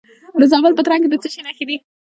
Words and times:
د 0.39 0.43
زابل 0.51 0.71
په 0.75 0.83
ترنک 0.85 1.01
کې 1.03 1.09
د 1.11 1.15
څه 1.23 1.27
شي 1.33 1.41
نښې 1.47 1.65
دي؟ 1.69 1.75